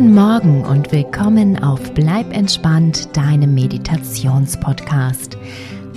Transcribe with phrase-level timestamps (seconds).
[0.00, 5.36] Guten Morgen und willkommen auf Bleib entspannt, deinem Meditationspodcast.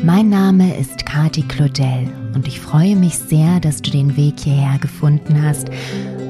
[0.04, 4.78] Mein Name ist Kati Claudel und ich freue mich sehr, dass du den Weg hierher
[4.78, 5.70] gefunden hast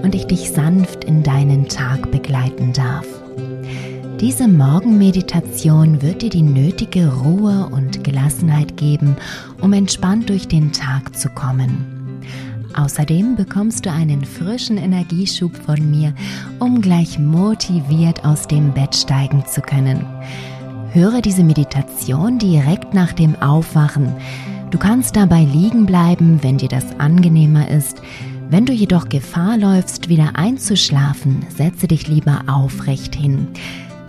[0.03, 3.07] und ich dich sanft in deinen Tag begleiten darf.
[4.19, 9.17] Diese Morgenmeditation wird dir die nötige Ruhe und Gelassenheit geben,
[9.61, 11.92] um entspannt durch den Tag zu kommen.
[12.75, 16.13] Außerdem bekommst du einen frischen Energieschub von mir,
[16.59, 20.05] um gleich motiviert aus dem Bett steigen zu können.
[20.91, 24.13] Höre diese Meditation direkt nach dem Aufwachen.
[24.71, 28.01] Du kannst dabei liegen bleiben, wenn dir das angenehmer ist.
[28.49, 33.47] Wenn du jedoch Gefahr läufst, wieder einzuschlafen, setze dich lieber aufrecht hin.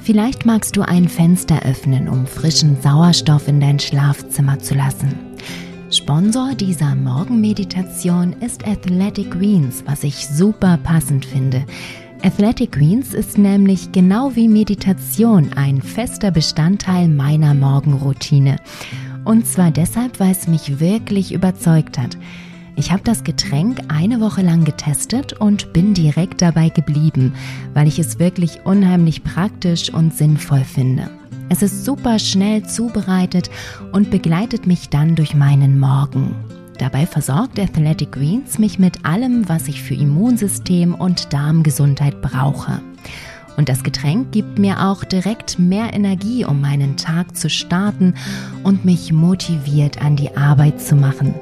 [0.01, 5.34] Vielleicht magst du ein Fenster öffnen, um frischen Sauerstoff in dein Schlafzimmer zu lassen.
[5.95, 11.65] Sponsor dieser Morgenmeditation ist Athletic Greens, was ich super passend finde.
[12.25, 18.57] Athletic Greens ist nämlich genau wie Meditation ein fester Bestandteil meiner Morgenroutine.
[19.25, 22.19] Und zwar deshalb, weil es mich wirklich überzeugt hat.
[22.75, 27.35] Ich habe das Getränk eine Woche lang getestet und bin direkt dabei geblieben,
[27.73, 31.09] weil ich es wirklich unheimlich praktisch und sinnvoll finde.
[31.49, 33.51] Es ist super schnell zubereitet
[33.93, 36.35] und begleitet mich dann durch meinen Morgen.
[36.79, 42.81] Dabei versorgt Athletic Greens mich mit allem, was ich für Immunsystem und Darmgesundheit brauche.
[43.57, 48.15] Und das Getränk gibt mir auch direkt mehr Energie, um meinen Tag zu starten
[48.65, 51.35] und mich motiviert an die Arbeit zu machen.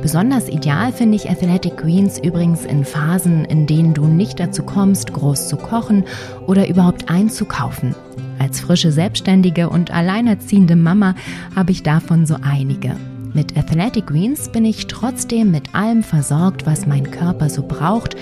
[0.00, 5.12] Besonders ideal finde ich Athletic Greens übrigens in Phasen, in denen du nicht dazu kommst,
[5.12, 6.04] groß zu kochen
[6.46, 7.94] oder überhaupt einzukaufen.
[8.44, 11.14] Als frische Selbstständige und alleinerziehende Mama
[11.56, 12.94] habe ich davon so einige.
[13.32, 18.16] Mit Athletic Greens bin ich trotzdem mit allem versorgt, was mein Körper so braucht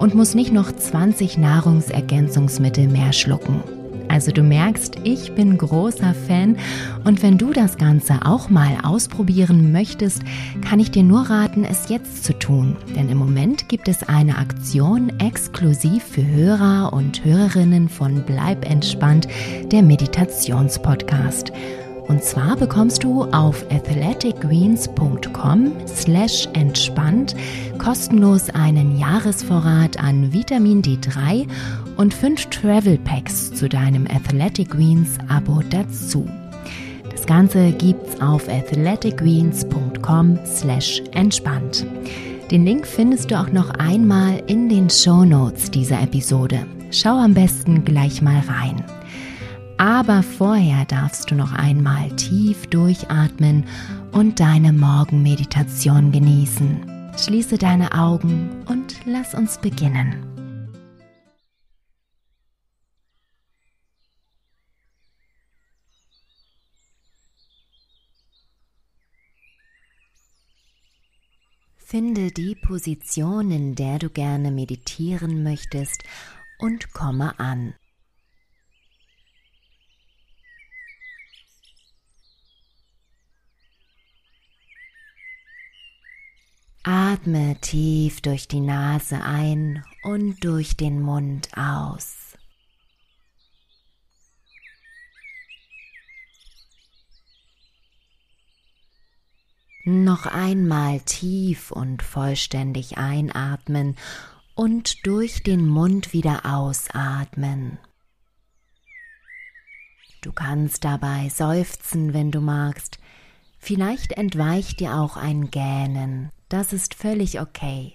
[0.00, 3.77] und muss nicht noch 20 Nahrungsergänzungsmittel mehr schlucken.
[4.08, 6.56] Also du merkst, ich bin großer Fan
[7.04, 10.22] und wenn du das Ganze auch mal ausprobieren möchtest,
[10.62, 12.76] kann ich dir nur raten, es jetzt zu tun.
[12.96, 19.28] Denn im Moment gibt es eine Aktion exklusiv für Hörer und Hörerinnen von Bleib entspannt,
[19.70, 21.52] der Meditationspodcast.
[22.08, 27.36] Und zwar bekommst du auf athleticgreens.com slash entspannt
[27.78, 31.46] kostenlos einen Jahresvorrat an Vitamin D3
[31.96, 36.26] und fünf Travel Packs zu deinem Athletic Greens Abo dazu.
[37.10, 41.84] Das Ganze gibt's auf athleticgreens.com slash entspannt.
[42.50, 46.64] Den Link findest du auch noch einmal in den Show Notes dieser Episode.
[46.90, 48.82] Schau am besten gleich mal rein.
[49.78, 53.64] Aber vorher darfst du noch einmal tief durchatmen
[54.10, 57.12] und deine Morgenmeditation genießen.
[57.16, 60.24] Schließe deine Augen und lass uns beginnen.
[71.76, 76.02] Finde die Position, in der du gerne meditieren möchtest
[76.58, 77.74] und komme an.
[86.90, 92.38] Atme tief durch die Nase ein und durch den Mund aus.
[99.84, 103.94] Noch einmal tief und vollständig einatmen
[104.54, 107.76] und durch den Mund wieder ausatmen.
[110.22, 112.98] Du kannst dabei seufzen, wenn du magst.
[113.58, 116.32] Vielleicht entweicht dir auch ein Gähnen.
[116.48, 117.94] Das ist völlig okay.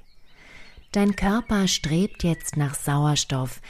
[0.91, 3.61] Dein Körper strebt jetzt nach Sauerstoff,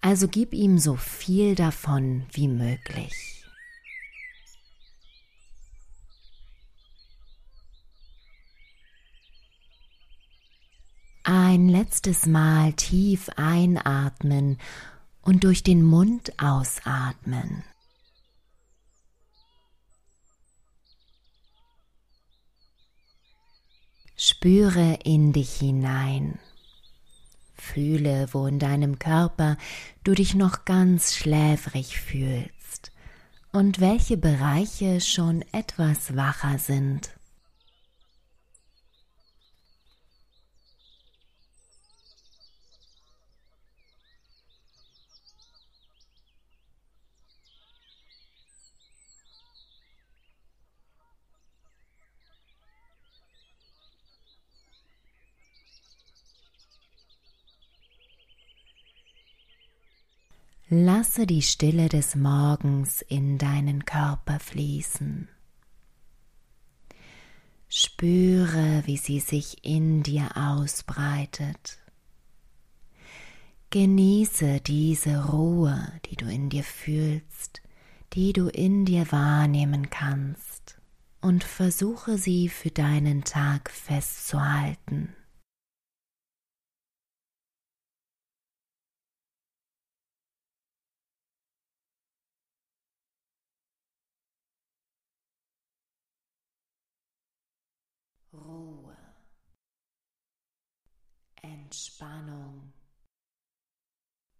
[0.00, 3.44] also gib ihm so viel davon wie möglich.
[11.24, 14.56] Ein letztes Mal tief einatmen
[15.20, 17.64] und durch den Mund ausatmen.
[24.40, 26.38] Spüre in dich hinein.
[27.54, 29.56] Fühle, wo in deinem Körper
[30.04, 32.92] du dich noch ganz schläfrig fühlst
[33.50, 37.17] und welche Bereiche schon etwas wacher sind.
[60.70, 65.26] Lasse die Stille des Morgens in deinen Körper fließen.
[67.70, 71.78] Spüre, wie sie sich in dir ausbreitet.
[73.70, 77.62] Genieße diese Ruhe, die du in dir fühlst,
[78.12, 80.78] die du in dir wahrnehmen kannst,
[81.22, 85.14] und versuche sie für deinen Tag festzuhalten.
[98.32, 98.96] Ruhe,
[101.68, 102.72] Entspannung,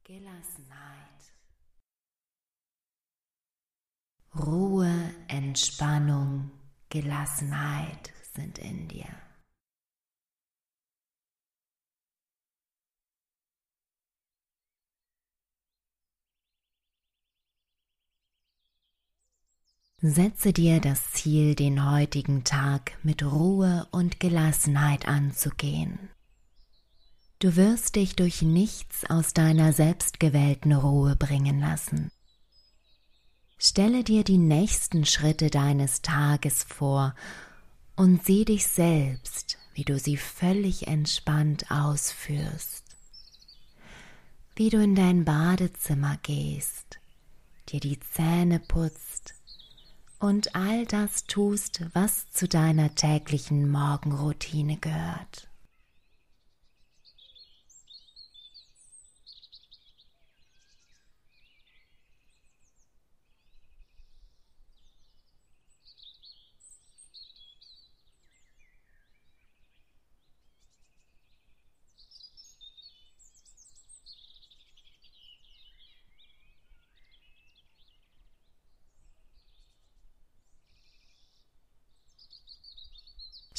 [0.02, 1.34] Gelassenheit.
[4.34, 6.50] Ruhe, Entspannung,
[6.88, 9.14] Gelassenheit sind in dir.
[20.00, 26.08] Setze dir das Ziel, den heutigen Tag mit Ruhe und Gelassenheit anzugehen.
[27.40, 32.10] Du wirst dich durch nichts aus deiner selbstgewählten Ruhe bringen lassen.
[33.58, 37.14] Stelle dir die nächsten Schritte deines Tages vor
[37.94, 42.84] und sieh dich selbst, wie du sie völlig entspannt ausführst.
[44.56, 46.98] Wie du in dein Badezimmer gehst,
[47.68, 49.34] dir die Zähne putzt
[50.18, 55.48] und all das tust, was zu deiner täglichen Morgenroutine gehört.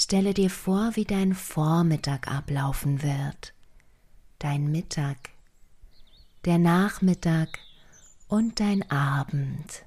[0.09, 3.53] Stelle dir vor, wie dein Vormittag ablaufen wird,
[4.39, 5.29] dein Mittag,
[6.45, 7.59] der Nachmittag
[8.27, 9.85] und dein Abend.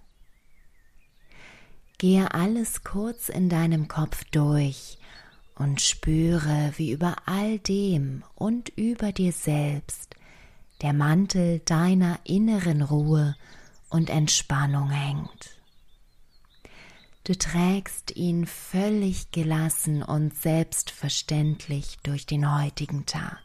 [1.99, 4.97] Gehe alles kurz in deinem Kopf durch
[5.57, 10.15] und spüre, wie über all dem und über dir selbst
[10.83, 13.35] der Mantel deiner inneren Ruhe
[13.91, 15.62] und Entspannung hängt.
[17.25, 23.39] Du trägst ihn völlig gelassen und selbstverständlich durch den heutigen Tag.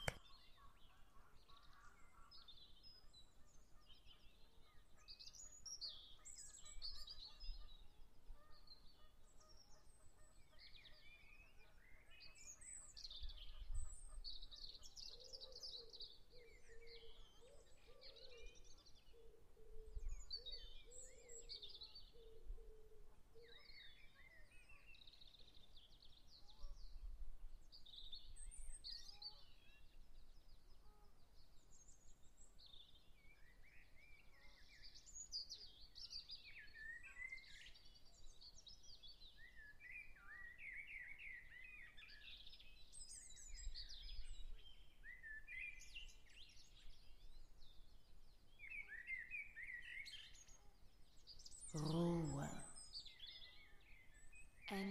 [51.75, 52.49] Ruhe,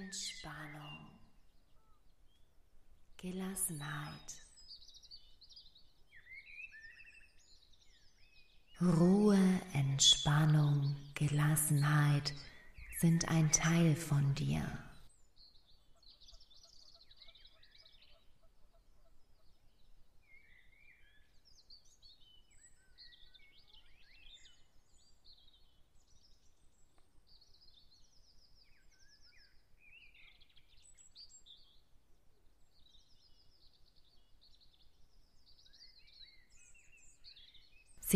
[0.07, 1.19] Entspannung,
[3.17, 4.37] Gelassenheit.
[8.81, 12.35] Ruhe, Entspannung, Gelassenheit
[13.01, 14.86] sind ein Teil von dir.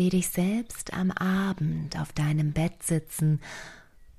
[0.01, 3.39] Seh dich selbst am Abend auf deinem Bett sitzen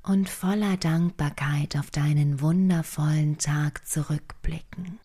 [0.05, 5.01] und voller Dankbarkeit auf deinen wundervollen Tag zurückblicken.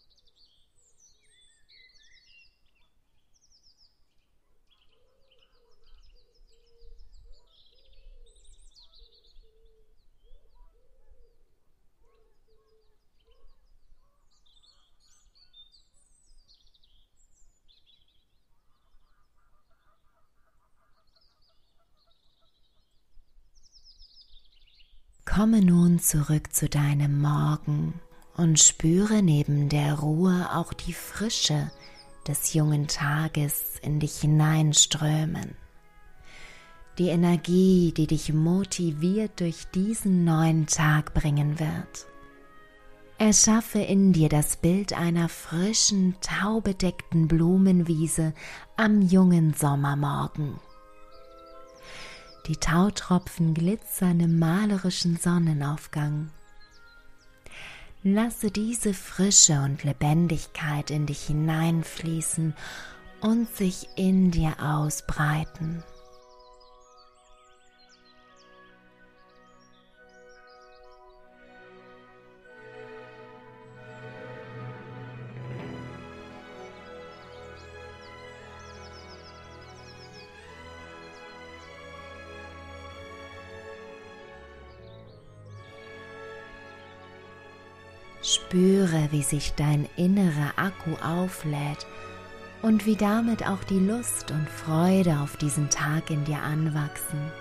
[25.38, 27.94] Komme nun zurück zu deinem Morgen
[28.38, 31.70] und spüre neben der Ruhe auch die Frische
[32.28, 35.54] des jungen Tages in dich hineinströmen.
[36.98, 42.08] die Energie, die dich motiviert durch diesen neuen Tag bringen wird.
[43.20, 48.34] Erschaffe in dir das Bild einer frischen, taubedeckten Blumenwiese
[48.76, 50.56] am jungen Sommermorgen.
[52.48, 56.30] Die Tautropfen glitzern im malerischen Sonnenaufgang.
[58.04, 62.54] Lasse diese Frische und Lebendigkeit in dich hineinfließen
[63.20, 65.84] und sich in dir ausbreiten.
[88.28, 91.88] Spüre, wie sich dein innerer Akku auflädt
[92.62, 97.32] und wie damit auch die Lust und Freude auf diesen Tag in dir anwachsen.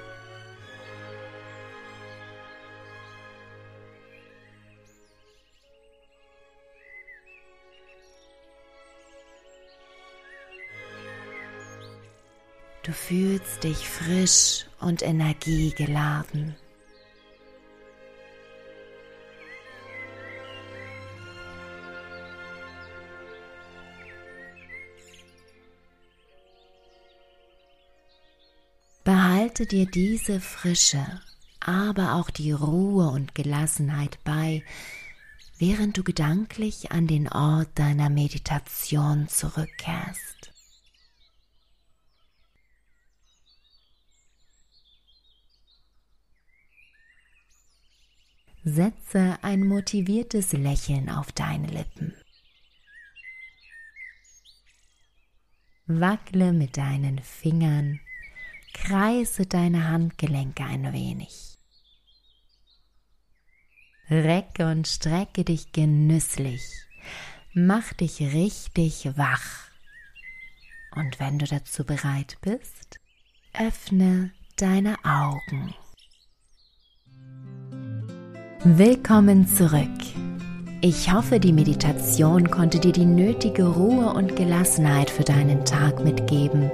[12.84, 16.54] Du fühlst dich frisch und energiegeladen.
[29.56, 31.22] Behalte dir diese Frische,
[31.60, 34.62] aber auch die Ruhe und Gelassenheit bei,
[35.56, 40.52] während du gedanklich an den Ort deiner Meditation zurückkehrst.
[48.62, 52.14] Setze ein motiviertes Lächeln auf deine Lippen.
[55.86, 58.00] Wackle mit deinen Fingern
[58.76, 61.56] kreise deine Handgelenke ein wenig.
[64.08, 66.62] Recke und strecke dich genüsslich.
[67.54, 69.70] Mach dich richtig wach.
[70.94, 73.00] Und wenn du dazu bereit bist,
[73.58, 75.74] öffne deine Augen.
[78.62, 79.88] Willkommen zurück.
[80.82, 86.70] Ich hoffe, die Meditation konnte dir die nötige Ruhe und Gelassenheit für deinen Tag mitgeben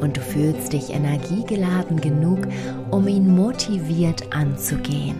[0.00, 2.46] und du fühlst dich energiegeladen genug,
[2.90, 5.16] um ihn motiviert anzugehen.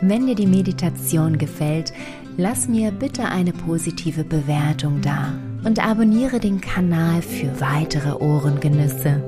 [0.00, 1.92] Wenn dir die Meditation gefällt,
[2.36, 5.32] lass mir bitte eine positive Bewertung da
[5.64, 9.22] und abonniere den Kanal für weitere Ohrengenüsse.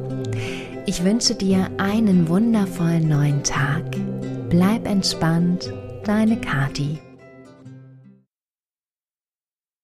[0.87, 3.85] Ich wünsche dir einen wundervollen neuen Tag.
[4.51, 5.73] Bleib entspannt,
[6.05, 6.99] deine Kati.